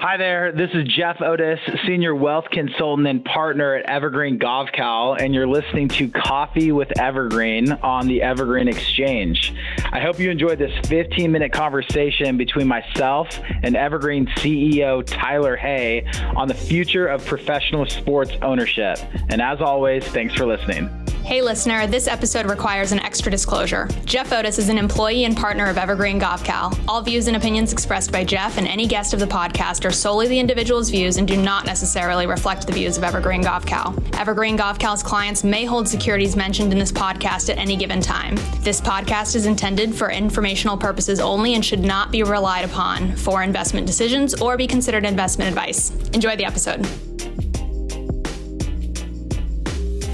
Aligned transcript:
Hi 0.00 0.16
there. 0.16 0.52
This 0.52 0.70
is 0.74 0.86
Jeff 0.86 1.20
Otis, 1.20 1.58
Senior 1.84 2.14
Wealth 2.14 2.44
Consultant 2.52 3.08
and 3.08 3.24
Partner 3.24 3.74
at 3.74 3.86
Evergreen 3.86 4.38
Gavekal, 4.38 5.20
and 5.20 5.34
you're 5.34 5.48
listening 5.48 5.88
to 5.88 6.08
Coffee 6.08 6.70
with 6.70 6.96
Evergreen 7.00 7.72
on 7.72 8.06
the 8.06 8.22
Evergreen 8.22 8.68
Exchange. 8.68 9.52
I 9.92 9.98
hope 9.98 10.20
you 10.20 10.30
enjoyed 10.30 10.60
this 10.60 10.72
15 10.86 11.32
minute 11.32 11.52
conversation 11.52 12.36
between 12.36 12.68
myself 12.68 13.40
and 13.64 13.74
Evergreen 13.74 14.26
CEO 14.36 15.04
Tyler 15.04 15.56
Hay 15.56 16.06
on 16.36 16.46
the 16.46 16.54
future 16.54 17.08
of 17.08 17.26
professional 17.26 17.84
sports 17.86 18.30
ownership. 18.40 19.00
And 19.30 19.42
as 19.42 19.60
always, 19.60 20.04
thanks 20.04 20.32
for 20.32 20.46
listening. 20.46 21.07
Hey, 21.28 21.42
listener, 21.42 21.86
this 21.86 22.08
episode 22.08 22.48
requires 22.48 22.90
an 22.90 23.00
extra 23.00 23.30
disclosure. 23.30 23.86
Jeff 24.06 24.32
Otis 24.32 24.56
is 24.56 24.70
an 24.70 24.78
employee 24.78 25.26
and 25.26 25.36
partner 25.36 25.66
of 25.66 25.76
Evergreen 25.76 26.18
Gavekal. 26.18 26.82
All 26.88 27.02
views 27.02 27.26
and 27.26 27.36
opinions 27.36 27.70
expressed 27.70 28.10
by 28.10 28.24
Jeff 28.24 28.56
and 28.56 28.66
any 28.66 28.86
guest 28.86 29.12
of 29.12 29.20
the 29.20 29.26
podcast 29.26 29.84
are 29.84 29.90
solely 29.90 30.26
the 30.26 30.38
individual's 30.38 30.88
views 30.88 31.18
and 31.18 31.28
do 31.28 31.36
not 31.36 31.66
necessarily 31.66 32.26
reflect 32.26 32.66
the 32.66 32.72
views 32.72 32.96
of 32.96 33.04
Evergreen 33.04 33.42
Gavekal. 33.42 34.18
Evergreen 34.18 34.56
Gavekal's 34.56 35.02
clients 35.02 35.44
may 35.44 35.66
hold 35.66 35.86
securities 35.86 36.34
mentioned 36.34 36.72
in 36.72 36.78
this 36.78 36.92
podcast 36.92 37.50
at 37.50 37.58
any 37.58 37.76
given 37.76 38.00
time. 38.00 38.34
This 38.60 38.80
podcast 38.80 39.36
is 39.36 39.44
intended 39.44 39.94
for 39.94 40.10
informational 40.10 40.78
purposes 40.78 41.20
only 41.20 41.54
and 41.56 41.62
should 41.62 41.80
not 41.80 42.10
be 42.10 42.22
relied 42.22 42.64
upon 42.64 43.14
for 43.16 43.42
investment 43.42 43.86
decisions 43.86 44.32
or 44.40 44.56
be 44.56 44.66
considered 44.66 45.04
investment 45.04 45.50
advice. 45.50 45.90
Enjoy 46.14 46.36
the 46.36 46.46
episode. 46.46 46.88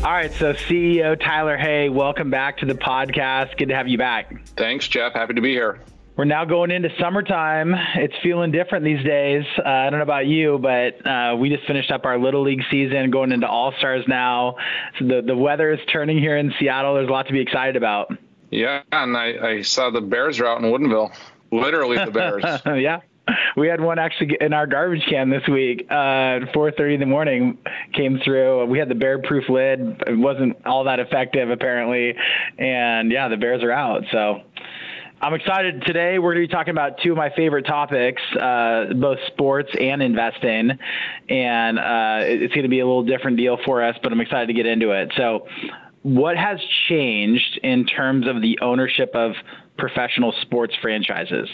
All 0.05 0.13
right, 0.13 0.31
so 0.35 0.53
CEO 0.53 1.19
Tyler 1.19 1.57
Hay, 1.57 1.89
welcome 1.89 2.29
back 2.29 2.59
to 2.59 2.67
the 2.67 2.75
podcast. 2.75 3.57
Good 3.57 3.71
to 3.71 3.75
have 3.75 3.89
you 3.89 3.97
back. 3.97 4.47
Thanks, 4.55 4.87
Jeff. 4.87 5.15
Happy 5.15 5.33
to 5.33 5.41
be 5.41 5.53
here. 5.53 5.81
We're 6.15 6.27
now 6.27 6.45
going 6.45 6.71
into 6.71 6.91
summertime. 7.01 7.75
It's 7.95 8.13
feeling 8.23 8.53
different 8.53 8.85
these 8.85 9.03
days. 9.03 9.45
Uh, 9.59 9.67
I 9.67 9.85
don't 9.89 10.01
know 10.01 10.03
about 10.03 10.27
you, 10.27 10.59
but 10.59 11.07
uh, 11.07 11.37
we 11.37 11.49
just 11.49 11.67
finished 11.67 11.91
up 11.91 12.05
our 12.05 12.19
little 12.19 12.43
league 12.43 12.61
season, 12.71 13.11
going 13.11 13.33
into 13.33 13.49
All 13.49 13.73
Stars 13.79 14.05
now. 14.07 14.57
So 14.99 15.07
the 15.07 15.23
the 15.23 15.35
weather 15.35 15.73
is 15.73 15.81
turning 15.91 16.19
here 16.19 16.37
in 16.37 16.53
Seattle. 16.61 16.97
There's 16.97 17.09
a 17.09 17.13
lot 17.13 17.29
to 17.29 17.33
be 17.33 17.41
excited 17.41 17.77
about. 17.77 18.13
Yeah, 18.51 18.83
and 18.93 19.17
I, 19.17 19.53
I 19.53 19.63
saw 19.63 19.89
the 19.89 20.03
Bears 20.03 20.39
are 20.39 20.47
out 20.47 20.63
in 20.63 20.71
Woodinville. 20.71 21.17
Literally 21.51 21.97
the 21.97 22.11
Bears. 22.11 22.45
yeah 22.67 23.01
we 23.57 23.69
had 23.69 23.81
one 23.81 23.99
actually 23.99 24.37
in 24.41 24.53
our 24.53 24.67
garbage 24.67 25.05
can 25.09 25.31
this 25.31 25.47
week. 25.49 25.87
Uh, 25.91 26.47
4:30 26.55 26.95
in 26.95 27.01
the 27.01 27.07
morning 27.07 27.59
came 27.93 28.21
through. 28.25 28.67
We 28.67 28.79
had 28.79 28.89
the 28.89 28.95
bear 28.95 29.19
proof 29.21 29.49
lid. 29.49 30.03
It 30.07 30.19
wasn't 30.19 30.57
all 30.67 30.85
that 30.85 31.01
effective 31.01 31.51
apparently, 31.51 32.15
and 32.59 33.11
yeah, 33.11 33.29
the 33.29 33.37
bears 33.37 33.63
are 33.63 33.73
out. 33.73 34.05
So. 34.13 34.43
I'm 35.23 35.33
excited 35.33 35.85
today. 35.87 36.19
We're 36.19 36.35
going 36.35 36.43
to 36.43 36.49
be 36.49 36.55
talking 36.55 36.73
about 36.73 36.99
two 37.03 37.13
of 37.13 37.17
my 37.17 37.31
favorite 37.35 37.65
topics, 37.65 38.21
uh, 38.39 38.93
both 38.95 39.17
sports 39.29 39.71
and 39.81 40.03
investing. 40.03 40.73
And 41.31 41.79
uh, 41.79 42.19
it's 42.25 42.53
going 42.53 42.65
to 42.65 42.69
be 42.69 42.81
a 42.81 42.85
little 42.85 43.05
different 43.05 43.39
deal 43.39 43.57
for 43.65 43.83
us, 43.83 43.97
but 44.03 44.13
I'm 44.13 44.21
excited 44.21 44.49
to 44.49 44.53
get 44.53 44.67
into 44.67 44.91
it. 44.91 45.13
So, 45.17 45.47
what 46.03 46.37
has 46.37 46.59
changed 46.91 47.59
in 47.63 47.87
terms 47.87 48.27
of 48.29 48.43
the 48.43 48.59
ownership 48.61 49.13
of 49.15 49.33
professional 49.79 50.35
sports 50.43 50.75
franchises? 50.83 51.49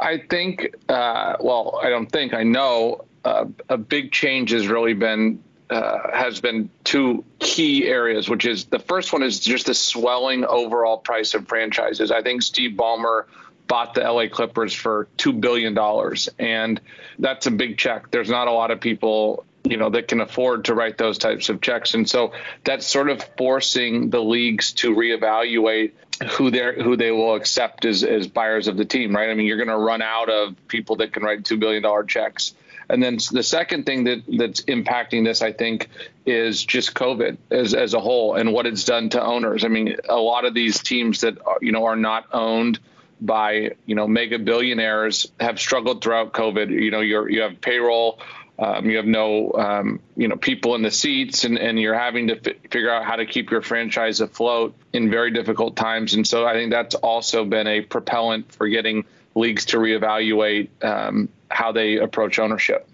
I 0.00 0.18
think, 0.18 0.74
uh, 0.88 1.36
well, 1.40 1.78
I 1.82 1.90
don't 1.90 2.10
think, 2.10 2.32
I 2.34 2.42
know 2.42 3.04
uh, 3.24 3.46
a 3.68 3.76
big 3.76 4.12
change 4.12 4.50
has 4.50 4.66
really 4.66 4.94
been. 4.94 5.42
Uh, 5.68 6.10
has 6.12 6.40
been 6.40 6.68
two 6.82 7.24
key 7.38 7.86
areas, 7.86 8.28
which 8.28 8.44
is 8.44 8.64
the 8.64 8.80
first 8.80 9.12
one 9.12 9.22
is 9.22 9.38
just 9.38 9.66
the 9.66 9.74
swelling 9.74 10.44
overall 10.44 10.98
price 10.98 11.32
of 11.34 11.46
franchises. 11.46 12.10
I 12.10 12.22
think 12.22 12.42
Steve 12.42 12.72
Ballmer 12.72 13.26
bought 13.68 13.94
the 13.94 14.00
LA 14.00 14.26
Clippers 14.26 14.74
for 14.74 15.06
two 15.16 15.32
billion 15.32 15.74
dollars, 15.74 16.28
and 16.40 16.80
that's 17.20 17.46
a 17.46 17.52
big 17.52 17.78
check. 17.78 18.10
There's 18.10 18.28
not 18.28 18.48
a 18.48 18.50
lot 18.50 18.72
of 18.72 18.80
people 18.80 19.44
you 19.70 19.76
know 19.76 19.88
that 19.90 20.08
can 20.08 20.20
afford 20.20 20.64
to 20.66 20.74
write 20.74 20.98
those 20.98 21.16
types 21.16 21.48
of 21.48 21.60
checks. 21.60 21.94
And 21.94 22.08
so 22.08 22.32
that's 22.64 22.86
sort 22.86 23.08
of 23.08 23.22
forcing 23.38 24.10
the 24.10 24.20
leagues 24.20 24.72
to 24.74 24.94
reevaluate 24.94 25.92
who 26.32 26.50
they 26.50 26.74
who 26.74 26.96
they 26.96 27.10
will 27.10 27.34
accept 27.34 27.84
as, 27.84 28.02
as 28.02 28.26
buyers 28.26 28.68
of 28.68 28.76
the 28.76 28.84
team 28.84 29.14
right? 29.14 29.30
I 29.30 29.34
mean 29.34 29.46
you're 29.46 29.56
going 29.56 29.68
to 29.68 29.76
run 29.76 30.02
out 30.02 30.28
of 30.28 30.56
people 30.68 30.96
that 30.96 31.12
can 31.12 31.22
write 31.22 31.44
2 31.44 31.56
billion 31.56 31.82
dollar 31.82 32.04
checks. 32.04 32.54
And 32.88 33.00
then 33.00 33.18
the 33.30 33.44
second 33.44 33.86
thing 33.86 34.04
that 34.04 34.22
that's 34.36 34.62
impacting 34.62 35.24
this 35.24 35.42
i 35.42 35.52
think 35.52 35.88
is 36.26 36.64
just 36.64 36.94
covid 36.94 37.38
as 37.50 37.72
as 37.72 37.94
a 37.94 38.00
whole 38.00 38.34
and 38.34 38.52
what 38.52 38.66
it's 38.66 38.84
done 38.84 39.08
to 39.10 39.22
owners. 39.22 39.64
I 39.64 39.68
mean 39.68 39.96
a 40.08 40.16
lot 40.16 40.44
of 40.44 40.52
these 40.52 40.82
teams 40.82 41.20
that 41.20 41.38
are, 41.46 41.58
you 41.62 41.72
know 41.72 41.84
are 41.84 41.96
not 41.96 42.26
owned 42.32 42.80
by 43.20 43.72
you 43.86 43.94
know 43.94 44.08
mega 44.08 44.38
billionaires 44.38 45.30
have 45.38 45.60
struggled 45.60 46.02
throughout 46.02 46.32
covid. 46.32 46.70
You 46.70 46.90
know 46.90 47.00
you're 47.00 47.30
you 47.30 47.42
have 47.42 47.60
payroll 47.60 48.18
um, 48.60 48.90
you 48.90 48.98
have 48.98 49.06
no, 49.06 49.52
um, 49.52 50.00
you 50.16 50.28
know, 50.28 50.36
people 50.36 50.74
in 50.74 50.82
the 50.82 50.90
seats, 50.90 51.44
and, 51.44 51.58
and 51.58 51.80
you're 51.80 51.98
having 51.98 52.28
to 52.28 52.36
f- 52.36 52.56
figure 52.70 52.90
out 52.90 53.06
how 53.06 53.16
to 53.16 53.24
keep 53.24 53.50
your 53.50 53.62
franchise 53.62 54.20
afloat 54.20 54.74
in 54.92 55.10
very 55.10 55.30
difficult 55.30 55.76
times. 55.76 56.12
And 56.12 56.26
so 56.26 56.46
I 56.46 56.52
think 56.52 56.70
that's 56.70 56.94
also 56.94 57.46
been 57.46 57.66
a 57.66 57.80
propellant 57.80 58.52
for 58.52 58.68
getting 58.68 59.06
leagues 59.34 59.64
to 59.66 59.78
reevaluate 59.78 60.68
um, 60.84 61.30
how 61.50 61.72
they 61.72 61.96
approach 61.96 62.38
ownership. 62.38 62.86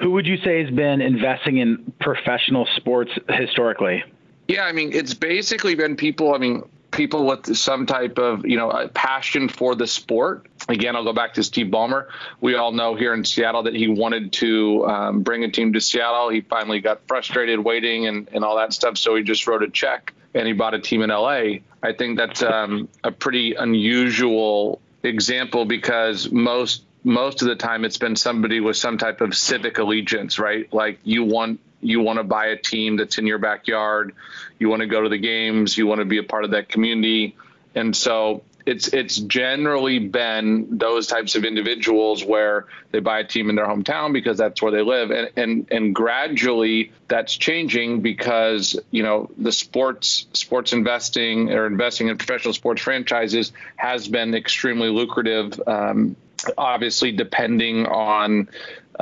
Who 0.00 0.10
would 0.10 0.26
you 0.26 0.38
say 0.38 0.64
has 0.64 0.74
been 0.74 1.00
investing 1.00 1.58
in 1.58 1.92
professional 2.00 2.66
sports 2.74 3.12
historically? 3.28 4.02
Yeah, 4.48 4.64
I 4.64 4.72
mean, 4.72 4.92
it's 4.92 5.14
basically 5.14 5.76
been 5.76 5.94
people. 5.94 6.34
I 6.34 6.38
mean, 6.38 6.64
people 6.90 7.26
with 7.26 7.56
some 7.56 7.86
type 7.86 8.18
of 8.18 8.44
you 8.44 8.56
know 8.56 8.88
passion 8.94 9.48
for 9.48 9.76
the 9.76 9.86
sport. 9.86 10.46
Again, 10.68 10.94
I'll 10.94 11.04
go 11.04 11.12
back 11.12 11.34
to 11.34 11.42
Steve 11.42 11.66
Ballmer. 11.66 12.06
We 12.40 12.54
all 12.54 12.72
know 12.72 12.94
here 12.94 13.14
in 13.14 13.24
Seattle 13.24 13.64
that 13.64 13.74
he 13.74 13.88
wanted 13.88 14.32
to 14.34 14.86
um, 14.86 15.22
bring 15.22 15.44
a 15.44 15.50
team 15.50 15.72
to 15.72 15.80
Seattle. 15.80 16.28
He 16.28 16.40
finally 16.40 16.80
got 16.80 17.06
frustrated 17.08 17.58
waiting 17.60 18.06
and, 18.06 18.28
and 18.32 18.44
all 18.44 18.56
that 18.56 18.72
stuff, 18.72 18.96
so 18.96 19.16
he 19.16 19.22
just 19.22 19.46
wrote 19.46 19.62
a 19.62 19.70
check 19.70 20.14
and 20.34 20.46
he 20.46 20.52
bought 20.52 20.74
a 20.74 20.80
team 20.80 21.02
in 21.02 21.10
LA. 21.10 21.60
I 21.82 21.92
think 21.96 22.16
that's 22.16 22.42
um, 22.42 22.88
a 23.04 23.10
pretty 23.10 23.54
unusual 23.54 24.80
example 25.02 25.64
because 25.64 26.30
most 26.30 26.84
most 27.04 27.42
of 27.42 27.48
the 27.48 27.56
time 27.56 27.84
it's 27.84 27.98
been 27.98 28.14
somebody 28.14 28.60
with 28.60 28.76
some 28.76 28.96
type 28.96 29.20
of 29.20 29.34
civic 29.34 29.78
allegiance, 29.78 30.38
right? 30.38 30.72
Like 30.72 31.00
you 31.02 31.24
want 31.24 31.60
you 31.80 32.00
want 32.00 32.18
to 32.18 32.24
buy 32.24 32.46
a 32.46 32.56
team 32.56 32.96
that's 32.96 33.18
in 33.18 33.26
your 33.26 33.38
backyard, 33.38 34.14
you 34.58 34.68
want 34.68 34.80
to 34.80 34.86
go 34.86 35.02
to 35.02 35.08
the 35.08 35.18
games, 35.18 35.76
you 35.76 35.86
want 35.86 35.98
to 35.98 36.04
be 36.04 36.18
a 36.18 36.22
part 36.22 36.44
of 36.44 36.52
that 36.52 36.68
community, 36.68 37.36
and 37.74 37.96
so 37.96 38.42
it's 38.66 38.88
it's 38.88 39.16
generally 39.16 39.98
been 39.98 40.78
those 40.78 41.06
types 41.06 41.34
of 41.34 41.44
individuals 41.44 42.24
where 42.24 42.66
they 42.90 43.00
buy 43.00 43.20
a 43.20 43.24
team 43.24 43.50
in 43.50 43.56
their 43.56 43.66
hometown 43.66 44.12
because 44.12 44.38
that's 44.38 44.62
where 44.62 44.72
they 44.72 44.82
live. 44.82 45.10
And 45.10 45.30
and 45.36 45.66
and 45.70 45.94
gradually 45.94 46.92
that's 47.08 47.36
changing 47.36 48.00
because 48.00 48.78
you 48.90 49.02
know 49.02 49.30
the 49.38 49.52
sports 49.52 50.26
sports 50.32 50.72
investing 50.72 51.52
or 51.52 51.66
investing 51.66 52.08
in 52.08 52.16
professional 52.18 52.54
sports 52.54 52.82
franchises 52.82 53.52
has 53.76 54.08
been 54.08 54.34
extremely 54.34 54.88
lucrative 54.88 55.60
um, 55.66 56.16
obviously 56.58 57.12
depending 57.12 57.86
on 57.86 58.48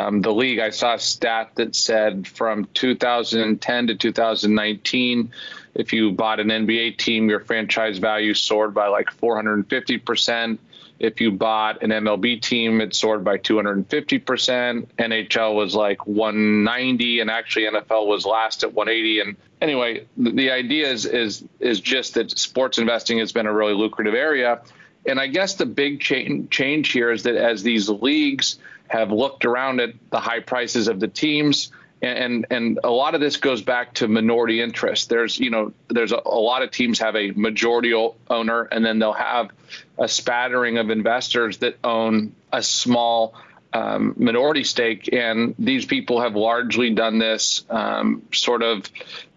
um, 0.01 0.23
the 0.23 0.33
league. 0.33 0.59
I 0.59 0.71
saw 0.71 0.95
a 0.95 0.99
stat 0.99 1.53
that 1.57 1.75
said 1.75 2.27
from 2.27 2.67
2010 2.75 3.87
to 3.89 3.95
2019, 3.95 5.33
if 5.75 5.93
you 5.93 6.13
bought 6.13 6.41
an 6.41 6.49
NBA 6.49 6.97
team, 6.97 7.29
your 7.29 7.41
franchise 7.41 7.99
value 7.99 8.35
soared 8.35 8.75
by 8.75 8.89
like 8.89 9.11
450 9.11 9.99
percent. 9.99 10.61
If 10.99 11.21
you 11.21 11.33
bought 11.33 11.83
an 11.83 11.91
MLB 11.91 12.43
team, 12.43 12.81
it 12.81 12.95
soared 12.95 13.25
by 13.25 13.37
250 13.39 14.19
percent. 14.19 14.97
NHL 14.97 15.55
was 15.55 15.75
like 15.75 16.07
190, 16.07 17.21
and 17.21 17.31
actually 17.31 17.67
NFL 17.67 18.07
was 18.07 18.27
last 18.27 18.65
at 18.65 18.73
180. 18.73 19.21
And 19.21 19.37
anyway, 19.61 20.07
the, 20.17 20.51
idea 20.51 20.91
is 20.91 21.05
is 21.05 21.45
is 21.61 21.81
just 21.81 22.15
that 22.15 22.39
sports 22.39 22.79
investing 22.79 23.19
has 23.19 23.33
been 23.33 23.47
a 23.47 23.53
really 23.53 23.75
lucrative 23.75 24.15
area. 24.15 24.63
And 25.07 25.19
I 25.19 25.29
guess 25.29 25.55
the 25.55 25.67
big 25.67 26.01
change 26.01 26.51
change 26.51 26.93
here 26.93 27.11
is 27.11 27.23
that 27.23 27.37
as 27.37 27.63
these 27.63 27.89
leagues 27.89 28.59
have 28.91 29.13
looked 29.13 29.45
around 29.45 29.81
at 29.81 29.91
the 30.11 30.19
high 30.21 30.41
prices 30.41 30.89
of 30.89 30.99
the 30.99 31.09
teams 31.09 31.71
and 32.03 32.47
and 32.51 32.79
a 32.83 32.91
lot 32.91 33.15
of 33.15 33.21
this 33.21 33.37
goes 33.37 33.63
back 33.63 33.95
to 33.95 34.09
minority 34.09 34.61
interest. 34.61 35.09
There's 35.09 35.39
you 35.39 35.51
know 35.51 35.73
there's 35.89 36.13
a, 36.13 36.21
a, 36.25 36.41
lot 36.41 36.63
of 36.63 36.71
teams 36.71 36.99
have 36.99 37.15
a 37.15 37.31
majority 37.33 37.93
owner 37.95 38.63
and 38.63 38.85
then 38.85 38.99
they'll 38.99 39.13
have 39.13 39.51
a 39.99 40.09
spattering 40.09 40.79
of 40.79 40.91
investors 40.91 41.59
that 41.59 41.77
own 41.85 42.35
a 42.53 42.63
small 42.63 43.35
um, 43.73 44.15
minority 44.17 44.65
stake 44.65 45.13
and 45.13 45.55
these 45.59 45.85
people 45.85 46.21
have 46.23 46.35
largely 46.35 46.91
done 46.91 47.19
this 47.19 47.65
um, 47.71 48.23
sort 48.33 48.63
of 48.63 48.91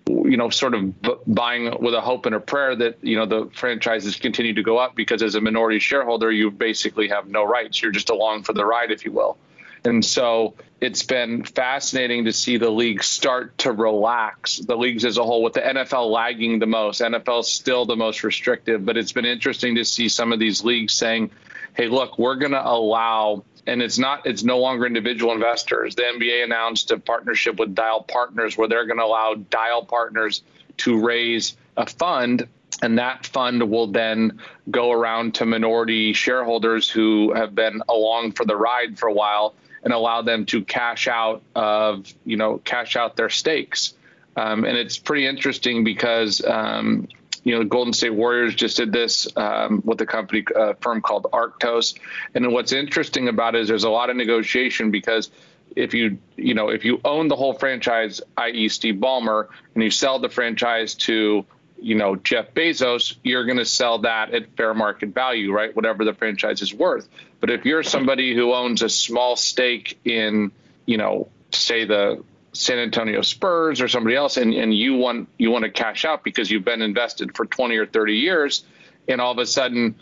you 0.07 0.37
know 0.37 0.49
sort 0.49 0.73
of 0.73 0.93
buying 1.27 1.81
with 1.81 1.93
a 1.93 2.01
hope 2.01 2.25
and 2.25 2.35
a 2.35 2.39
prayer 2.39 2.75
that 2.75 2.97
you 3.01 3.15
know 3.15 3.25
the 3.25 3.49
franchises 3.53 4.15
continue 4.15 4.53
to 4.53 4.63
go 4.63 4.77
up 4.77 4.95
because 4.95 5.23
as 5.23 5.35
a 5.35 5.41
minority 5.41 5.79
shareholder 5.79 6.31
you 6.31 6.51
basically 6.51 7.07
have 7.07 7.27
no 7.27 7.43
rights 7.43 7.81
you're 7.81 7.91
just 7.91 8.09
along 8.09 8.43
for 8.43 8.53
the 8.53 8.65
ride 8.65 8.91
if 8.91 9.05
you 9.05 9.11
will 9.11 9.37
and 9.85 10.03
so 10.03 10.55
it's 10.79 11.03
been 11.03 11.43
fascinating 11.43 12.25
to 12.25 12.33
see 12.33 12.57
the 12.57 12.69
league 12.69 13.03
start 13.03 13.57
to 13.59 13.71
relax, 13.71 14.57
the 14.57 14.77
leagues 14.77 15.05
as 15.05 15.17
a 15.17 15.23
whole, 15.23 15.43
with 15.43 15.53
the 15.53 15.61
NFL 15.61 16.09
lagging 16.11 16.59
the 16.59 16.65
most. 16.65 17.01
NFL 17.01 17.41
is 17.41 17.47
still 17.47 17.85
the 17.85 17.95
most 17.95 18.23
restrictive, 18.23 18.85
but 18.85 18.97
it's 18.97 19.11
been 19.11 19.25
interesting 19.25 19.75
to 19.75 19.85
see 19.85 20.09
some 20.09 20.31
of 20.31 20.39
these 20.39 20.63
leagues 20.63 20.93
saying, 20.93 21.31
hey, 21.73 21.87
look, 21.87 22.17
we're 22.17 22.35
going 22.35 22.51
to 22.51 22.65
allow 22.65 23.43
and 23.67 23.81
it's 23.81 23.97
not 23.97 24.25
it's 24.25 24.43
no 24.43 24.59
longer 24.59 24.85
individual 24.85 25.33
investors. 25.33 25.95
The 25.95 26.03
NBA 26.03 26.43
announced 26.43 26.91
a 26.91 26.99
partnership 26.99 27.57
with 27.57 27.75
Dyal 27.75 28.07
Partners 28.07 28.57
where 28.57 28.67
they're 28.67 28.85
going 28.85 28.99
to 28.99 29.05
allow 29.05 29.35
Dyal 29.35 29.87
Partners 29.87 30.43
to 30.77 30.99
raise 30.99 31.55
a 31.77 31.85
fund 31.85 32.47
and 32.81 32.97
that 32.97 33.25
fund 33.25 33.69
will 33.69 33.87
then 33.87 34.39
go 34.71 34.91
around 34.91 35.35
to 35.35 35.45
minority 35.45 36.13
shareholders 36.13 36.89
who 36.89 37.33
have 37.33 37.53
been 37.53 37.81
along 37.89 38.31
for 38.31 38.45
the 38.45 38.55
ride 38.55 38.97
for 38.97 39.07
a 39.07 39.13
while 39.13 39.53
and 39.83 39.93
allow 39.93 40.21
them 40.21 40.45
to 40.45 40.63
cash 40.63 41.07
out 41.07 41.41
of 41.55 42.13
you 42.25 42.37
know 42.37 42.57
cash 42.59 42.95
out 42.95 43.15
their 43.15 43.29
stakes 43.29 43.93
um, 44.35 44.65
and 44.65 44.77
it's 44.77 44.97
pretty 44.97 45.27
interesting 45.27 45.83
because 45.83 46.43
um, 46.45 47.07
you 47.43 47.53
know 47.53 47.59
the 47.59 47.65
golden 47.65 47.93
state 47.93 48.13
warriors 48.13 48.55
just 48.55 48.77
did 48.77 48.91
this 48.91 49.27
um, 49.37 49.81
with 49.85 49.99
a 50.01 50.05
company 50.05 50.43
uh, 50.55 50.73
firm 50.81 51.01
called 51.01 51.27
arctos 51.33 51.97
and 52.33 52.51
what's 52.51 52.71
interesting 52.71 53.27
about 53.27 53.55
it 53.55 53.61
is 53.61 53.67
there's 53.67 53.83
a 53.83 53.89
lot 53.89 54.09
of 54.09 54.15
negotiation 54.15 54.91
because 54.91 55.29
if 55.75 55.93
you 55.93 56.17
you 56.37 56.53
know 56.53 56.69
if 56.69 56.85
you 56.85 56.99
own 57.03 57.27
the 57.27 57.35
whole 57.35 57.53
franchise 57.53 58.21
i.e 58.37 58.69
steve 58.69 58.95
ballmer 58.95 59.47
and 59.75 59.83
you 59.83 59.89
sell 59.89 60.19
the 60.19 60.29
franchise 60.29 60.95
to 60.95 61.45
you 61.83 61.95
know 61.95 62.15
Jeff 62.15 62.53
Bezos, 62.53 63.17
you're 63.23 63.45
going 63.45 63.57
to 63.57 63.65
sell 63.65 63.99
that 63.99 64.33
at 64.33 64.55
fair 64.55 64.73
market 64.73 65.09
value, 65.09 65.51
right? 65.51 65.75
Whatever 65.75 66.05
the 66.05 66.13
franchise 66.13 66.61
is 66.61 66.73
worth. 66.73 67.09
But 67.41 67.49
if 67.49 67.65
you're 67.65 67.83
somebody 67.83 68.33
who 68.33 68.53
owns 68.53 68.81
a 68.81 68.89
small 68.89 69.35
stake 69.35 69.99
in, 70.05 70.53
you 70.85 70.97
know, 70.97 71.27
say 71.51 71.83
the 71.83 72.23
San 72.53 72.79
Antonio 72.79 73.21
Spurs 73.21 73.81
or 73.81 73.87
somebody 73.87 74.15
else, 74.15 74.37
and, 74.37 74.53
and 74.53 74.73
you 74.73 74.95
want 74.95 75.27
you 75.37 75.51
want 75.51 75.65
to 75.65 75.71
cash 75.71 76.05
out 76.05 76.23
because 76.23 76.49
you've 76.49 76.65
been 76.65 76.81
invested 76.81 77.35
for 77.35 77.45
20 77.45 77.75
or 77.77 77.85
30 77.85 78.13
years, 78.15 78.63
and 79.07 79.19
all 79.19 79.31
of 79.31 79.37
a 79.39 79.45
sudden 79.45 79.95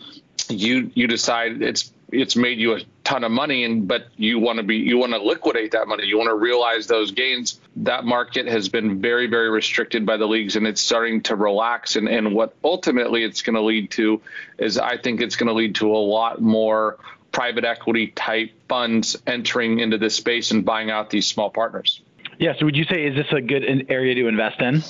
you 0.49 0.91
you 0.93 1.07
decide 1.07 1.61
it's 1.61 1.91
it's 2.11 2.35
made 2.35 2.59
you 2.59 2.75
a 2.75 2.81
ton 3.03 3.23
of 3.23 3.31
money 3.31 3.63
and 3.63 3.87
but 3.87 4.07
you 4.17 4.37
want 4.37 4.57
to 4.57 4.63
be 4.63 4.77
you 4.77 4.97
want 4.97 5.13
to 5.13 5.21
liquidate 5.21 5.71
that 5.71 5.87
money. 5.87 6.05
You 6.05 6.17
want 6.17 6.29
to 6.29 6.35
realize 6.35 6.87
those 6.87 7.11
gains. 7.11 7.59
That 7.77 8.03
market 8.03 8.47
has 8.47 8.69
been 8.69 9.01
very 9.01 9.27
very 9.27 9.49
restricted 9.49 10.05
by 10.05 10.17
the 10.17 10.27
leagues 10.27 10.55
and 10.55 10.67
it's 10.67 10.81
starting 10.81 11.21
to 11.23 11.35
relax 11.35 11.95
and 11.95 12.09
and 12.09 12.33
what 12.33 12.55
ultimately 12.63 13.23
it's 13.23 13.41
going 13.41 13.55
to 13.55 13.61
lead 13.61 13.91
to 13.91 14.21
is 14.57 14.77
i 14.77 14.97
think 14.97 15.21
it's 15.21 15.35
going 15.37 15.47
to 15.47 15.53
lead 15.53 15.75
to 15.75 15.95
a 15.95 15.97
lot 15.97 16.41
more 16.41 16.97
private 17.31 17.63
equity 17.63 18.07
type 18.07 18.51
funds 18.67 19.15
entering 19.25 19.79
into 19.79 19.97
this 19.97 20.15
space 20.15 20.51
and 20.51 20.65
buying 20.65 20.91
out 20.91 21.09
these 21.09 21.25
small 21.25 21.49
partners 21.49 22.01
yeah 22.41 22.53
so 22.59 22.65
would 22.65 22.75
you 22.75 22.83
say 22.83 23.05
is 23.05 23.15
this 23.15 23.31
a 23.31 23.39
good 23.39 23.63
area 23.87 24.13
to 24.13 24.27
invest 24.27 24.59
in 24.59 24.83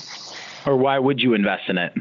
or 0.66 0.76
why 0.76 0.98
would 0.98 1.20
you 1.20 1.34
invest 1.34 1.68
in 1.68 1.78
it 1.78 1.92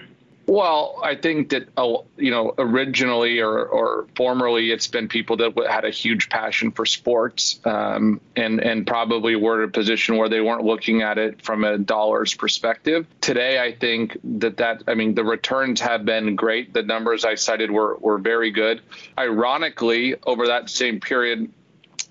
well, 0.51 0.99
I 1.01 1.15
think 1.15 1.49
that 1.51 1.69
you 2.17 2.29
know 2.29 2.53
originally 2.57 3.39
or, 3.39 3.65
or 3.65 4.07
formerly 4.17 4.71
it's 4.71 4.87
been 4.87 5.07
people 5.07 5.37
that 5.37 5.53
had 5.69 5.85
a 5.85 5.91
huge 5.91 6.27
passion 6.29 6.71
for 6.71 6.85
sports 6.85 7.61
um, 7.63 8.19
and 8.35 8.59
and 8.59 8.85
probably 8.85 9.37
were 9.37 9.63
in 9.63 9.69
a 9.69 9.71
position 9.71 10.17
where 10.17 10.27
they 10.27 10.41
weren't 10.41 10.65
looking 10.65 11.03
at 11.03 11.17
it 11.17 11.41
from 11.41 11.63
a 11.63 11.77
dollars 11.77 12.33
perspective. 12.33 13.05
Today, 13.21 13.61
I 13.61 13.71
think 13.71 14.17
that 14.39 14.57
that 14.57 14.83
I 14.87 14.93
mean 14.93 15.15
the 15.15 15.23
returns 15.23 15.79
have 15.79 16.03
been 16.03 16.35
great. 16.35 16.73
The 16.73 16.83
numbers 16.83 17.23
I 17.23 17.35
cited 17.35 17.71
were 17.71 17.95
were 17.99 18.17
very 18.17 18.51
good. 18.51 18.81
Ironically, 19.17 20.15
over 20.25 20.47
that 20.47 20.69
same 20.69 20.99
period, 20.99 21.49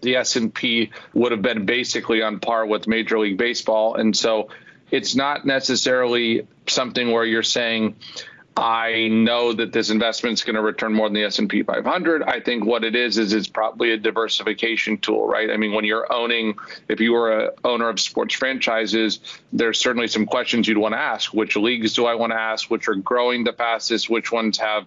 the 0.02 0.16
S&P 0.16 0.90
would 1.14 1.32
have 1.32 1.42
been 1.42 1.66
basically 1.66 2.22
on 2.22 2.40
par 2.40 2.66
with 2.66 2.86
Major 2.86 3.18
League 3.18 3.38
Baseball, 3.38 3.94
and 3.94 4.16
so 4.16 4.48
it's 4.90 5.14
not 5.14 5.46
necessarily 5.46 6.46
something 6.66 7.10
where 7.10 7.24
you're 7.24 7.42
saying 7.42 7.96
I 8.56 9.08
know 9.08 9.52
that 9.52 9.72
this 9.72 9.90
investment 9.90 10.34
is 10.34 10.44
going 10.44 10.56
to 10.56 10.62
return 10.62 10.92
more 10.92 11.06
than 11.06 11.14
the 11.14 11.24
S&P 11.24 11.62
500. 11.62 12.22
I 12.22 12.40
think 12.40 12.64
what 12.64 12.84
it 12.84 12.94
is 12.96 13.16
is 13.16 13.32
it's 13.32 13.46
probably 13.46 13.92
a 13.92 13.96
diversification 13.96 14.98
tool, 14.98 15.26
right? 15.26 15.50
I 15.50 15.56
mean, 15.56 15.72
when 15.72 15.84
you're 15.84 16.12
owning, 16.12 16.58
if 16.88 17.00
you 17.00 17.12
were 17.12 17.46
a 17.46 17.50
owner 17.64 17.88
of 17.88 18.00
sports 18.00 18.34
franchises, 18.34 19.20
there's 19.52 19.78
certainly 19.78 20.08
some 20.08 20.26
questions 20.26 20.66
you'd 20.66 20.78
want 20.78 20.94
to 20.94 20.98
ask. 20.98 21.32
Which 21.32 21.56
leagues 21.56 21.94
do 21.94 22.06
I 22.06 22.16
want 22.16 22.32
to 22.32 22.38
ask? 22.38 22.70
Which 22.70 22.88
are 22.88 22.96
growing 22.96 23.44
the 23.44 23.52
fastest? 23.52 24.10
Which 24.10 24.30
ones 24.32 24.58
have 24.58 24.84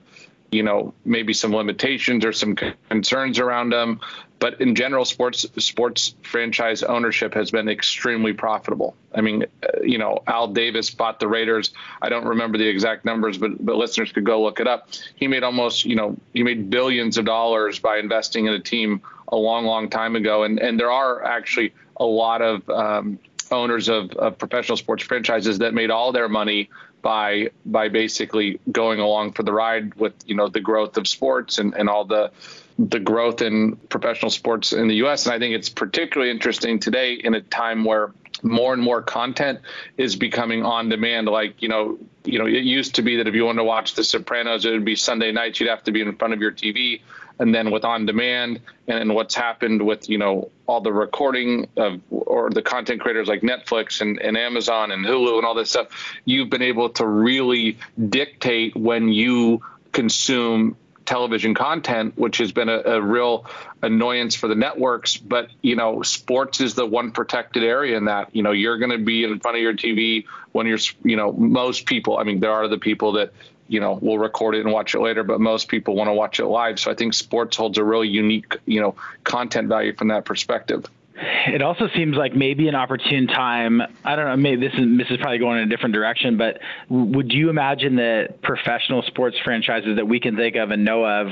you 0.52 0.62
know 0.62 0.94
maybe 1.04 1.34
some 1.34 1.52
limitations 1.52 2.24
or 2.26 2.32
some 2.32 2.56
concerns 2.90 3.40
around 3.40 3.72
them 3.72 4.02
but 4.44 4.60
in 4.60 4.76
general, 4.76 5.06
sports 5.06 5.46
sports 5.64 6.16
franchise 6.22 6.84
ownership 6.84 7.34
has 7.34 7.50
been 7.50 7.70
extremely 7.70 8.34
profitable. 8.34 8.94
I 9.16 9.22
mean, 9.22 9.44
uh, 9.44 9.82
you 9.82 9.98
know, 9.98 10.22
Al 10.28 10.50
Davis 10.50 10.90
bought 10.90 11.22
the 11.22 11.30
Raiders. 11.30 11.72
I 12.02 12.10
don't 12.10 12.26
remember 12.26 12.58
the 12.58 12.68
exact 12.68 13.06
numbers, 13.06 13.38
but 13.38 13.66
but 13.66 13.78
listeners 13.78 14.12
could 14.12 14.26
go 14.26 14.44
look 14.44 14.60
it 14.60 14.68
up. 14.68 14.90
He 15.16 15.30
made 15.30 15.44
almost, 15.44 15.86
you 15.86 15.96
know, 15.96 16.18
he 16.34 16.44
made 16.44 16.70
billions 16.70 17.18
of 17.18 17.24
dollars 17.24 17.80
by 17.80 18.00
investing 18.00 18.48
in 18.48 18.54
a 18.54 18.60
team 18.60 19.02
a 19.30 19.38
long, 19.38 19.64
long 19.64 19.90
time 19.90 20.18
ago. 20.18 20.44
And 20.44 20.60
and 20.60 20.78
there 20.78 20.92
are 20.92 21.24
actually 21.24 21.74
a 21.96 22.06
lot 22.06 22.42
of 22.42 22.70
um, 22.70 23.20
owners 23.50 23.88
of, 23.88 24.12
of 24.12 24.38
professional 24.38 24.76
sports 24.76 25.06
franchises 25.06 25.60
that 25.60 25.74
made 25.74 25.90
all 25.90 26.12
their 26.12 26.28
money 26.28 26.70
by 27.04 27.52
by 27.66 27.90
basically 27.90 28.60
going 28.72 29.00
along 29.00 29.34
for 29.34 29.44
the 29.44 29.54
ride 29.54 29.94
with 29.94 30.14
you 30.26 30.34
know 30.34 30.48
the 30.48 30.62
growth 30.62 30.98
of 30.98 31.08
sports 31.08 31.60
and, 31.60 31.76
and 31.76 31.88
all 31.88 32.06
the 32.06 32.32
the 32.80 33.00
growth 33.00 33.44
in 33.44 33.76
professional 33.76 34.32
sports 34.32 34.74
in 34.74 34.88
the 34.88 34.96
US. 35.06 35.28
And 35.28 35.36
I 35.36 35.40
think 35.40 35.54
it's 35.54 35.70
particularly 35.70 36.32
interesting 36.32 36.80
today 36.80 37.14
in 37.14 37.36
a 37.36 37.42
time 37.42 37.86
where 37.86 38.12
more 38.42 38.74
and 38.74 38.82
more 38.82 39.02
content 39.02 39.60
is 39.98 40.16
becoming 40.16 40.64
on 40.64 40.90
demand. 40.90 41.28
Like, 41.28 41.62
you 41.62 41.70
know, 41.70 42.00
you 42.26 42.40
know, 42.40 42.46
it 42.46 42.64
used 42.64 42.96
to 42.96 43.02
be 43.02 43.18
that 43.18 43.28
if 43.28 43.36
you 43.36 43.46
wanted 43.46 43.60
to 43.60 43.64
watch 43.64 43.94
The 43.94 44.04
Sopranos, 44.04 44.66
it 44.66 44.72
would 44.72 44.86
be 44.86 44.96
Sunday 44.96 45.32
nights. 45.32 45.60
You'd 45.60 45.70
have 45.70 45.84
to 45.84 45.92
be 45.92 46.02
in 46.02 46.16
front 46.16 46.34
of 46.34 46.42
your 46.42 46.52
TV. 46.52 47.02
And 47.40 47.54
then 47.54 47.72
with 47.72 47.84
on 47.84 48.06
demand 48.06 48.62
and 48.88 49.16
what's 49.16 49.36
happened 49.36 49.86
with, 49.86 50.10
you 50.10 50.18
know, 50.18 50.52
all 50.68 50.82
the 50.82 50.94
recording 50.94 51.68
of 51.78 52.00
or 52.12 52.50
the 52.50 52.62
content 52.62 53.02
creators 53.02 53.28
like 53.28 53.42
Netflix 53.42 54.02
and, 54.02 54.20
and 54.20 54.38
Amazon 54.38 54.92
and 54.92 55.06
Hulu 55.06 55.38
and 55.38 55.46
all 55.46 55.56
this 55.56 55.72
stuff, 55.72 55.88
you've 56.26 56.50
been 56.50 56.62
able 56.62 56.90
to 56.90 57.08
really 57.08 57.78
dictate 58.10 58.76
when 58.76 59.10
you 59.10 59.62
consume 59.92 60.78
television 61.06 61.54
content, 61.54 62.18
which 62.18 62.38
has 62.38 62.52
been 62.52 62.70
a, 62.70 62.80
a, 62.80 63.02
real 63.02 63.46
annoyance 63.82 64.36
for 64.36 64.48
the 64.48 64.56
networks. 64.56 65.18
But 65.18 65.50
you 65.62 65.76
know, 65.76 66.02
sports 66.02 66.62
is 66.62 66.76
the 66.76 66.86
one 66.86 67.12
protected 67.12 67.64
area 67.64 67.98
in 67.98 68.06
that. 68.06 68.36
You 68.36 68.44
know, 68.44 68.52
you're 68.52 68.78
going 68.78 68.92
to 68.92 68.98
be 68.98 69.24
in 69.24 69.40
front 69.40 69.58
of 69.58 69.64
your 69.64 69.74
TV 69.74 70.26
when 70.52 70.68
you're, 70.68 70.80
you 71.04 71.16
know, 71.16 71.32
most 71.32 71.86
people. 71.86 72.18
I 72.18 72.24
mean, 72.24 72.40
there 72.40 72.52
are 72.52 72.68
the 72.68 72.78
people 72.78 73.14
that 73.14 73.34
you 73.68 73.80
know 73.80 73.98
we'll 74.02 74.18
record 74.18 74.56
it 74.56 74.62
and 74.62 74.72
watch 74.72 74.96
it 74.96 75.00
later, 75.00 75.24
but 75.24 75.40
most 75.40 75.68
people 75.68 75.96
want 75.96 76.08
to 76.10 76.14
watch 76.14 76.40
it 76.40 76.46
live. 76.46 76.80
So 76.80 76.92
I 76.92 76.96
think 76.96 77.14
sports 77.14 77.58
holds 77.58 77.78
a 77.78 77.84
really 77.84 78.08
unique, 78.08 78.58
you 78.66 78.82
know, 78.82 78.96
content 79.24 79.68
value 79.68 79.96
from 79.96 80.10
that 80.10 80.26
perspective. 80.26 80.86
It 81.16 81.62
also 81.62 81.88
seems 81.96 82.18
like 82.18 82.36
maybe 82.36 82.68
an 82.68 82.76
opportune 82.76 83.28
time. 83.28 83.82
I 84.04 84.16
don't 84.16 84.26
know. 84.26 84.36
Maybe 84.36 84.68
this 84.68 84.78
is 84.78 84.98
this 84.98 85.08
is 85.12 85.18
probably 85.18 85.38
going 85.38 85.60
in 85.60 85.66
a 85.66 85.70
different 85.70 85.94
direction, 85.94 86.38
but 86.38 86.60
would 86.90 87.32
you 87.32 87.50
imagine 87.50 87.98
that 87.98 88.42
professional 88.42 89.04
sports 89.04 89.38
franchises 89.44 89.96
that 89.98 90.08
we 90.08 90.20
can 90.20 90.36
think 90.36 90.56
of 90.56 90.72
and 90.72 90.84
know 90.84 91.06
of 91.06 91.28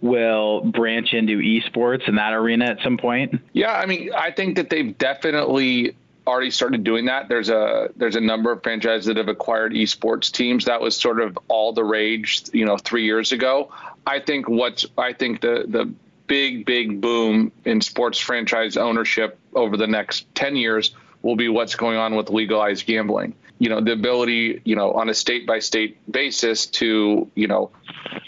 will 0.00 0.62
branch 0.62 1.12
into 1.12 1.38
esports 1.38 2.08
in 2.08 2.16
that 2.16 2.32
arena 2.32 2.64
at 2.64 2.78
some 2.82 2.96
point? 2.96 3.40
Yeah, 3.52 3.72
I 3.72 3.84
mean, 3.86 4.10
I 4.16 4.30
think 4.30 4.56
that 4.56 4.70
they've 4.70 4.96
definitely 4.96 5.96
already 6.26 6.50
started 6.50 6.84
doing 6.84 7.06
that. 7.06 7.28
There's 7.28 7.48
a 7.48 7.90
there's 7.96 8.16
a 8.16 8.20
number 8.20 8.50
of 8.52 8.62
franchises 8.62 9.06
that 9.06 9.16
have 9.16 9.28
acquired 9.28 9.72
esports 9.72 10.30
teams. 10.30 10.64
That 10.64 10.80
was 10.80 10.96
sort 10.96 11.20
of 11.20 11.38
all 11.48 11.72
the 11.72 11.84
rage, 11.84 12.44
you 12.52 12.64
know, 12.64 12.76
three 12.76 13.04
years 13.04 13.32
ago. 13.32 13.72
I 14.06 14.20
think 14.20 14.48
what's 14.48 14.86
I 14.98 15.12
think 15.12 15.40
the 15.40 15.64
the 15.68 15.92
big, 16.26 16.66
big 16.66 17.00
boom 17.00 17.52
in 17.64 17.80
sports 17.80 18.18
franchise 18.18 18.76
ownership 18.76 19.38
over 19.54 19.76
the 19.76 19.86
next 19.86 20.26
10 20.34 20.56
years 20.56 20.94
will 21.22 21.36
be 21.36 21.48
what's 21.48 21.74
going 21.74 21.96
on 21.96 22.14
with 22.14 22.30
legalized 22.30 22.86
gambling. 22.86 23.34
You 23.58 23.70
know, 23.70 23.80
the 23.80 23.92
ability, 23.92 24.60
you 24.64 24.76
know, 24.76 24.92
on 24.92 25.08
a 25.08 25.14
state 25.14 25.46
by 25.46 25.60
state 25.60 25.98
basis 26.10 26.66
to, 26.66 27.30
you 27.34 27.46
know, 27.46 27.70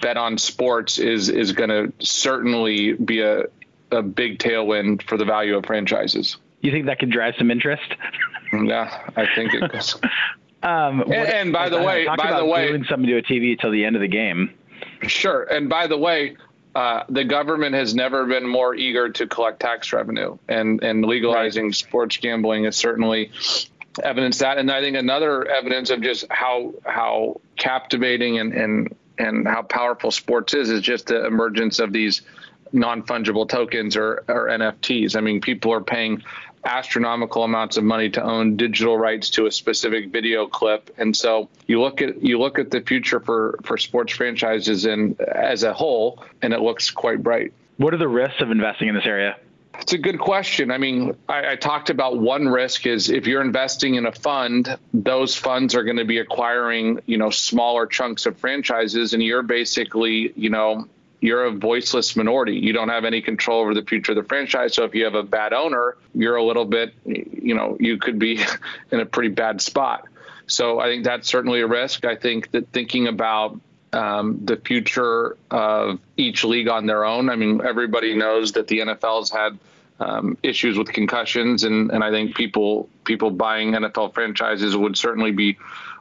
bet 0.01 0.17
on 0.17 0.39
sports 0.39 0.99
is 0.99 1.29
is 1.29 1.53
going 1.53 1.71
to 1.71 1.93
certainly 1.99 2.95
be 2.95 3.21
a, 3.21 3.45
a 3.91 4.03
big 4.03 4.39
tailwind 4.39 5.03
for 5.03 5.19
the 5.19 5.25
value 5.25 5.57
of 5.57 5.67
franchises. 5.67 6.39
You 6.61 6.71
think 6.73 6.87
that 6.87 6.99
could 6.99 7.11
drive 7.11 7.35
some 7.39 7.51
interest? 7.51 7.95
yeah, 8.53 9.11
I 9.17 9.27
think 9.35 9.55
it 9.55 9.73
does. 9.73 9.95
um, 10.63 11.03
and, 11.03 11.13
and, 11.13 11.53
by 11.53 11.69
the 11.69 11.81
way, 11.81 12.07
by 12.07 12.37
the 12.37 12.45
way, 12.45 12.69
gluing 12.69 12.85
something 12.85 13.09
to 13.09 13.19
a 13.19 13.23
TV 13.23 13.59
till 13.59 13.71
the 13.71 13.85
end 13.85 13.97
of 13.97 14.03
the 14.03 14.09
game. 14.09 14.55
Sure. 15.03 15.45
And 15.45 15.69
by 15.69 15.87
the 15.87 15.97
way, 15.97 16.37
uh, 16.75 17.05
the 17.09 17.25
government 17.25 17.75
has 17.75 17.95
never 17.95 18.27
been 18.27 18.47
more 18.47 18.75
eager 18.75 19.09
to 19.11 19.27
collect 19.27 19.61
tax 19.61 19.93
revenue, 19.93 20.37
and 20.49 20.83
and 20.83 21.05
legalizing 21.05 21.67
right. 21.67 21.75
sports 21.75 22.17
gambling 22.19 22.65
is 22.65 22.77
certainly 22.77 23.31
evidence 24.03 24.39
that. 24.39 24.59
And 24.59 24.71
I 24.71 24.81
think 24.81 24.97
another 24.97 25.45
evidence 25.47 25.91
of 25.91 26.03
just 26.03 26.27
how 26.31 26.75
how 26.85 27.41
captivating 27.57 28.39
and 28.39 28.53
and 28.53 28.97
and 29.19 29.47
how 29.47 29.63
powerful 29.63 30.11
sports 30.11 30.55
is 30.55 30.71
is 30.71 30.81
just 30.81 31.07
the 31.07 31.27
emergence 31.27 31.79
of 31.79 31.93
these 31.93 32.23
non 32.73 33.03
fungible 33.03 33.49
tokens 33.49 33.97
or, 33.97 34.25
or 34.29 34.49
NFTs. 34.49 35.17
I 35.17 35.21
mean, 35.21 35.41
people 35.41 35.73
are 35.73 35.81
paying 35.81 36.23
astronomical 36.65 37.45
amounts 37.45 37.77
of 37.77 37.85
money 37.85 38.11
to 38.11 38.23
own 38.23 38.57
digital 38.57 38.99
rights 38.99 39.31
to 39.31 39.47
a 39.47 39.51
specific 39.51 40.11
video 40.11 40.47
clip 40.47 40.91
and 40.99 41.17
so 41.17 41.49
you 41.67 41.81
look 41.81 42.03
at 42.03 42.21
you 42.23 42.39
look 42.39 42.59
at 42.59 42.71
the 42.71 42.81
future 42.81 43.21
for 43.21 43.59
for 43.63 43.79
sports 43.79 44.13
franchises 44.13 44.85
and 44.85 45.21
as 45.21 45.63
a 45.63 45.73
whole 45.73 46.25
and 46.43 46.53
it 46.53 46.61
looks 46.61 46.91
quite 46.91 47.23
bright 47.23 47.53
what 47.77 47.95
are 47.95 47.97
the 47.97 48.09
risks 48.09 48.41
of 48.41 48.51
investing 48.51 48.89
in 48.89 48.95
this 48.95 49.07
area 49.07 49.37
It's 49.81 49.93
a 49.93 49.99
good 49.99 50.19
question. 50.19 50.73
I 50.73 50.79
mean, 50.79 51.15
I, 51.29 51.53
I, 51.53 51.57
talked 51.57 51.89
about 51.89 52.19
one 52.19 52.49
risk 52.49 52.87
is 52.87 53.11
if 53.11 53.29
you're 53.29 53.43
investing 53.43 53.95
in 53.95 54.07
a 54.07 54.13
fund, 54.13 54.77
those 54.93 55.37
funds 55.37 55.75
are 55.77 55.85
going 55.85 55.99
to 55.99 56.05
be 56.05 56.19
acquiring, 56.19 57.01
you 57.07 57.17
know, 57.17 57.31
smaller 57.31 57.87
chunks 57.87 58.27
of 58.27 58.37
franchises, 58.39 59.15
and 59.15 59.23
you're 59.23 59.45
basically, 59.45 60.33
you 60.35 60.51
know, 60.51 60.89
you're 61.21 61.45
a 61.47 61.51
voiceless 61.51 62.15
minority. 62.17 62.55
You 62.55 62.73
don't 62.73 62.89
have 62.89 63.05
any 63.05 63.21
control 63.21 63.61
over 63.61 63.75
the 63.75 63.83
future 63.83 64.13
of 64.13 64.17
the 64.17 64.25
franchise. 64.25 64.75
So 64.75 64.85
if 64.85 64.95
you 64.95 65.05
have 65.05 65.15
a 65.15 65.23
bad 65.23 65.53
owner, 65.53 65.97
you're 66.15 66.37
a 66.37 66.45
little 66.45 66.65
bit, 66.65 66.95
you 67.05 67.55
know, 67.55 67.77
you 67.81 67.99
could 67.99 68.19
be 68.19 68.41
in 68.93 69.01
a 69.01 69.07
pretty 69.07 69.31
bad 69.31 69.61
spot. 69.61 70.07
So 70.47 70.81
I 70.81 70.87
think 70.87 71.05
that's 71.05 71.29
certainly 71.29 71.61
a 71.61 71.67
risk. 71.67 72.05
I 72.05 72.17
think 72.17 72.51
that 72.53 72.69
thinking 72.73 73.09
about 73.09 73.61
um, 73.93 74.41
the 74.45 74.57
future 74.57 75.37
of 75.51 75.99
each 76.17 76.45
league 76.45 76.69
on 76.69 76.87
their 76.87 77.05
own. 77.05 77.31
I 77.31 77.37
mean, 77.37 77.61
everybody 77.65 78.15
knows 78.15 78.53
that 78.53 78.69
the 78.69 78.81
NFL's 78.81 79.31
had 79.31 79.59
um, 80.01 80.37
issues 80.43 80.79
with 80.79 80.93
concussions, 80.93 81.65
and, 81.65 81.91
and 81.91 82.05
I 82.05 82.11
think 82.11 82.37
people 82.37 82.89
people 83.05 83.31
buying 83.31 83.73
NFL 83.73 84.15
franchises 84.15 84.77
would 84.77 84.97
certainly 84.97 85.33
be 85.33 85.59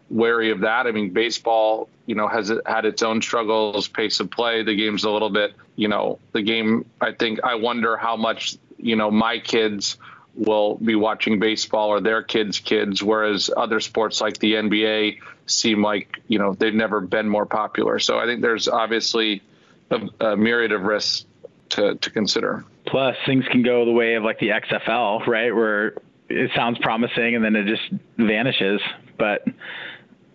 wary 0.09 0.51
of 0.51 0.61
that. 0.61 0.87
I 0.87 0.91
mean, 0.91 1.11
baseball, 1.11 1.89
you 2.05 2.15
know, 2.15 2.27
has 2.27 2.51
had 2.65 2.85
its 2.85 3.03
own 3.03 3.21
struggles, 3.21 3.87
pace 3.87 4.19
of 4.19 4.31
play. 4.31 4.63
The 4.63 4.75
game's 4.75 5.03
a 5.03 5.09
little 5.09 5.29
bit, 5.29 5.53
you 5.75 5.87
know, 5.87 6.19
the 6.31 6.41
game. 6.41 6.85
I 7.01 7.11
think 7.11 7.43
I 7.43 7.55
wonder 7.55 7.97
how 7.97 8.15
much, 8.15 8.57
you 8.77 8.95
know, 8.95 9.11
my 9.11 9.39
kids 9.39 9.97
will 10.35 10.75
be 10.75 10.95
watching 10.95 11.39
baseball 11.39 11.89
or 11.89 11.99
their 11.99 12.21
kids' 12.21 12.59
kids, 12.59 13.01
whereas 13.01 13.49
other 13.55 13.79
sports 13.79 14.21
like 14.21 14.37
the 14.37 14.53
NBA 14.53 15.17
seem 15.47 15.81
like, 15.81 16.21
you 16.27 16.37
know, 16.37 16.53
they've 16.53 16.73
never 16.73 17.01
been 17.01 17.27
more 17.27 17.45
popular. 17.45 17.99
So 17.99 18.19
I 18.19 18.25
think 18.25 18.41
there's 18.41 18.67
obviously 18.67 19.41
a, 19.89 20.07
a 20.19 20.37
myriad 20.37 20.71
of 20.71 20.83
risks 20.83 21.25
to, 21.69 21.95
to 21.95 22.09
consider. 22.11 22.63
Plus, 22.85 23.15
things 23.25 23.45
can 23.51 23.63
go 23.63 23.83
the 23.85 23.91
way 23.91 24.13
of 24.13 24.23
like 24.23 24.39
the 24.39 24.49
XFL, 24.49 25.25
right? 25.27 25.53
Where 25.53 25.95
it 26.29 26.51
sounds 26.55 26.77
promising 26.79 27.35
and 27.35 27.43
then 27.43 27.55
it 27.55 27.65
just 27.65 28.01
vanishes. 28.17 28.79
But 29.17 29.45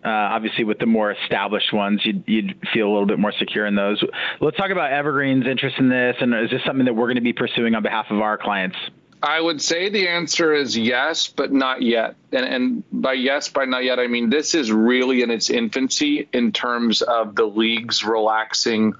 uh, 0.03 0.09
obviously, 0.09 0.63
with 0.63 0.79
the 0.79 0.85
more 0.85 1.11
established 1.11 1.71
ones, 1.71 2.01
you'd, 2.03 2.23
you'd, 2.27 2.59
feel 2.73 2.87
a 2.87 2.91
little 2.91 3.05
bit 3.05 3.19
more 3.19 3.33
secure 3.39 3.65
in 3.65 3.75
those. 3.75 4.03
Let's 4.41 4.57
talk 4.57 4.69
about 4.69 4.91
Evergreen's 4.91 5.47
interest 5.47 5.77
in 5.79 5.89
this, 5.89 6.15
and 6.19 6.33
is 6.33 6.49
this 6.49 6.61
something 6.65 6.85
that 6.85 6.93
we're 6.93 7.07
going 7.07 7.15
to 7.15 7.21
be 7.21 7.33
pursuing 7.33 7.75
on 7.75 7.83
behalf 7.83 8.07
of 8.09 8.19
our 8.19 8.37
clients? 8.37 8.77
I 9.23 9.39
would 9.39 9.61
say 9.61 9.87
the 9.87 10.09
answer 10.09 10.53
is 10.53 10.77
yes, 10.77 11.29
but 11.29 11.53
not 11.53 11.81
yet. 11.81 12.15
And, 12.33 12.45
and 12.45 12.83
by 12.91 13.13
yes, 13.13 13.47
by 13.47 13.63
not 13.63 13.85
yet, 13.85 13.97
I 13.97 14.07
mean 14.07 14.29
this 14.29 14.53
is 14.53 14.69
really 14.69 15.21
in 15.21 15.31
its 15.31 15.49
infancy 15.49 16.27
in 16.33 16.51
terms 16.51 17.01
of 17.01 17.35
the 17.35 17.45
leagues 17.45 18.03
relaxing 18.03 18.93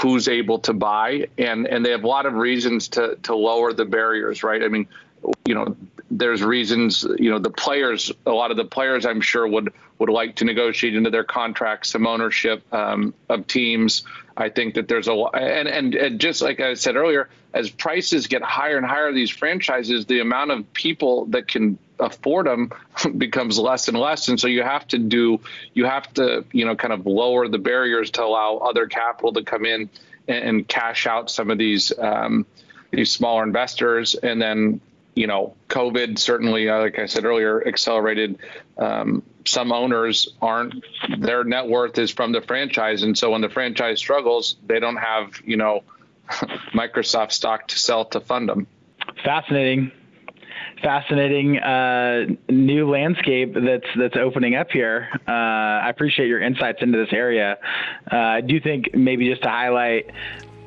who's 0.00 0.28
able 0.28 0.60
to 0.60 0.72
buy, 0.72 1.28
and 1.36 1.66
and 1.66 1.84
they 1.84 1.90
have 1.90 2.04
a 2.04 2.08
lot 2.08 2.24
of 2.24 2.32
reasons 2.32 2.88
to 2.88 3.16
to 3.24 3.36
lower 3.36 3.74
the 3.74 3.84
barriers, 3.84 4.42
right? 4.42 4.62
I 4.62 4.68
mean, 4.68 4.88
you 5.46 5.54
know, 5.54 5.76
there's 6.10 6.42
reasons, 6.42 7.04
you 7.18 7.30
know, 7.30 7.38
the 7.38 7.50
players, 7.50 8.12
a 8.26 8.30
lot 8.30 8.50
of 8.50 8.56
the 8.56 8.64
players, 8.64 9.04
I'm 9.06 9.20
sure 9.20 9.46
would 9.46 9.72
would 9.98 10.10
like 10.10 10.36
to 10.36 10.44
negotiate 10.44 10.94
into 10.94 11.08
their 11.10 11.24
contracts 11.24 11.90
some 11.90 12.06
ownership 12.06 12.62
um, 12.72 13.14
of 13.28 13.46
teams. 13.46 14.04
I 14.36 14.50
think 14.50 14.74
that 14.74 14.88
there's 14.88 15.08
a 15.08 15.14
and, 15.14 15.68
and 15.68 15.94
and 15.94 16.20
just 16.20 16.42
like 16.42 16.60
I 16.60 16.74
said 16.74 16.96
earlier, 16.96 17.28
as 17.54 17.70
prices 17.70 18.26
get 18.26 18.42
higher 18.42 18.76
and 18.76 18.86
higher, 18.86 19.12
these 19.12 19.30
franchises, 19.30 20.06
the 20.06 20.20
amount 20.20 20.50
of 20.50 20.72
people 20.74 21.26
that 21.26 21.48
can 21.48 21.78
afford 21.98 22.46
them 22.46 22.70
becomes 23.18 23.58
less 23.58 23.88
and 23.88 23.98
less, 23.98 24.28
and 24.28 24.38
so 24.38 24.46
you 24.46 24.62
have 24.62 24.86
to 24.88 24.98
do 24.98 25.40
you 25.74 25.86
have 25.86 26.12
to 26.14 26.44
you 26.52 26.66
know 26.66 26.76
kind 26.76 26.92
of 26.92 27.06
lower 27.06 27.48
the 27.48 27.58
barriers 27.58 28.10
to 28.12 28.22
allow 28.22 28.58
other 28.58 28.86
capital 28.86 29.32
to 29.32 29.42
come 29.42 29.64
in 29.64 29.88
and, 30.28 30.44
and 30.44 30.68
cash 30.68 31.06
out 31.06 31.30
some 31.30 31.50
of 31.50 31.58
these 31.58 31.92
um, 31.98 32.46
these 32.90 33.10
smaller 33.10 33.42
investors, 33.42 34.14
and 34.14 34.40
then 34.40 34.80
you 35.16 35.26
know, 35.26 35.56
COVID 35.68 36.18
certainly, 36.18 36.68
uh, 36.68 36.78
like 36.78 36.98
I 36.98 37.06
said 37.06 37.24
earlier, 37.24 37.66
accelerated. 37.66 38.38
Um, 38.76 39.22
some 39.46 39.72
owners 39.72 40.28
aren't 40.42 40.84
their 41.18 41.42
net 41.42 41.66
worth 41.66 41.98
is 41.98 42.10
from 42.10 42.32
the 42.32 42.42
franchise, 42.42 43.02
and 43.02 43.16
so 43.16 43.30
when 43.30 43.40
the 43.40 43.48
franchise 43.48 43.98
struggles, 43.98 44.56
they 44.66 44.78
don't 44.78 44.96
have 44.96 45.40
you 45.44 45.56
know 45.56 45.82
Microsoft 46.74 47.32
stock 47.32 47.66
to 47.68 47.78
sell 47.78 48.04
to 48.06 48.20
fund 48.20 48.48
them. 48.48 48.66
Fascinating, 49.24 49.90
fascinating 50.82 51.58
uh, 51.60 52.26
new 52.50 52.90
landscape 52.90 53.54
that's 53.54 53.86
that's 53.98 54.16
opening 54.16 54.54
up 54.54 54.70
here. 54.70 55.08
Uh, 55.26 55.30
I 55.30 55.88
appreciate 55.88 56.28
your 56.28 56.42
insights 56.42 56.82
into 56.82 56.98
this 56.98 57.12
area. 57.12 57.56
Uh, 58.12 58.16
I 58.16 58.40
do 58.42 58.60
think 58.60 58.94
maybe 58.94 59.30
just 59.30 59.42
to 59.44 59.48
highlight 59.48 60.10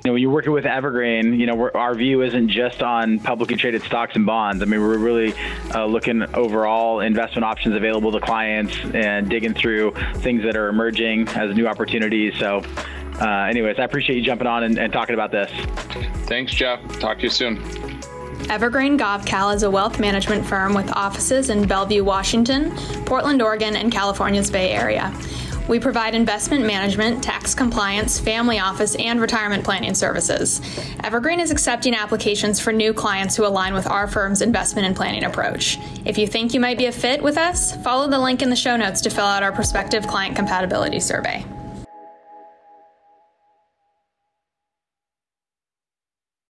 know, 0.10 0.14
when 0.14 0.22
you're 0.22 0.32
working 0.32 0.52
with 0.52 0.66
Evergreen, 0.66 1.40
you 1.40 1.46
know, 1.46 1.70
our 1.70 1.96
view 1.96 2.22
isn't 2.22 2.50
just 2.50 2.82
on 2.82 3.20
publicly 3.20 3.56
traded 3.56 3.84
stocks 3.84 4.16
and 4.16 4.26
bonds. 4.26 4.62
I 4.62 4.66
mean, 4.66 4.82
we're 4.82 4.98
really 4.98 5.34
uh, 5.74 5.86
looking 5.86 6.24
overall 6.36 7.00
investment 7.00 7.46
options 7.46 7.76
available 7.76 8.12
to 8.12 8.20
clients 8.20 8.76
and 8.94 9.30
digging 9.30 9.54
through 9.54 9.94
things 10.18 10.44
that 10.44 10.56
are 10.56 10.68
emerging 10.68 11.28
as 11.30 11.56
new 11.56 11.68
opportunities. 11.68 12.34
So, 12.38 12.64
uh, 13.22 13.48
anyways, 13.50 13.80
I 13.80 13.84
appreciate 13.84 14.18
you 14.18 14.24
jumping 14.24 14.48
on 14.48 14.64
and, 14.64 14.78
and 14.78 14.92
talking 14.92 15.14
about 15.14 15.32
this. 15.32 15.52
Thanks, 16.26 16.54
Jeff. 16.54 16.82
Talk 17.00 17.18
to 17.18 17.24
you 17.24 17.30
soon. 17.30 17.58
Evergreen 18.50 18.98
Gavekal 18.98 19.54
is 19.54 19.64
a 19.64 19.70
wealth 19.70 20.00
management 20.00 20.46
firm 20.46 20.74
with 20.74 20.92
offices 20.96 21.50
in 21.50 21.68
Bellevue, 21.68 22.04
Washington, 22.04 22.72
Portland, 23.06 23.42
Oregon, 23.42 23.76
and 23.76 23.92
California's 23.92 24.50
Bay 24.50 24.72
Area. 24.72 25.14
We 25.68 25.80
provide 25.80 26.16
investment 26.16 26.66
management, 26.66 27.22
tax 27.40 27.56
compliance, 27.56 28.20
family 28.20 28.60
office, 28.60 28.96
and 28.96 29.22
retirement 29.22 29.64
planning 29.64 29.94
services. 29.94 30.60
Evergreen 31.06 31.40
is 31.40 31.52
accepting 31.52 31.96
applications 31.96 32.60
for 32.60 32.74
new 32.74 32.94
clients 32.94 33.34
who 33.38 33.46
align 33.46 33.74
with 33.74 33.88
our 33.88 34.08
firm's 34.08 34.42
investment 34.42 34.86
and 34.86 34.94
planning 34.94 35.24
approach. 35.24 35.80
If 36.04 36.18
you 36.18 36.28
think 36.28 36.54
you 36.54 36.60
might 36.60 36.78
be 36.78 36.88
a 36.88 36.92
fit 36.92 37.24
with 37.24 37.38
us, 37.38 37.78
follow 37.78 38.10
the 38.10 38.20
link 38.20 38.42
in 38.42 38.50
the 38.50 38.58
show 38.58 38.76
notes 38.76 39.00
to 39.02 39.10
fill 39.10 39.24
out 39.24 39.42
our 39.42 39.54
prospective 39.54 40.06
client 40.06 40.36
compatibility 40.36 41.00
survey. 41.00 41.46